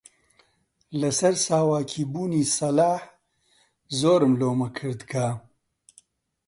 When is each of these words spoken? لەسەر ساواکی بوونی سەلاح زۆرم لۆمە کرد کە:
لەسەر 0.99 1.33
ساواکی 1.45 2.03
بوونی 2.11 2.43
سەلاح 2.55 3.01
زۆرم 3.99 4.33
لۆمە 4.39 4.67
کرد 4.77 5.01
کە: 5.11 5.27